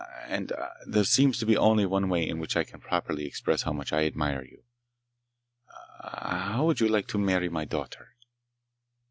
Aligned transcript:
And... 0.27 0.51
ah... 0.53 0.71
there 0.83 1.03
seems 1.03 1.37
to 1.37 1.45
be 1.45 1.55
only 1.55 1.85
one 1.85 2.09
way 2.09 2.27
in 2.27 2.39
which 2.39 2.57
I 2.57 2.63
can 2.63 2.79
properly 2.79 3.27
express 3.27 3.61
how 3.61 3.71
much 3.71 3.93
I 3.93 4.05
admire 4.07 4.43
you. 4.43 4.63
Ah— 6.01 6.53
How 6.53 6.65
would 6.65 6.79
you 6.79 6.87
like 6.87 7.05
to 7.09 7.19
marry 7.19 7.49
my 7.49 7.65
daughter?" 7.65 8.15